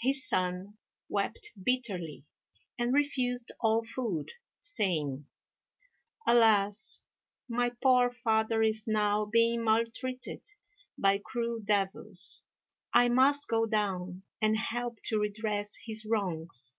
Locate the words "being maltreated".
9.24-10.44